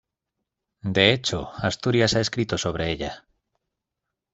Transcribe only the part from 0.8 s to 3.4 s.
De hecho, Asturias ha escrito sobre ella.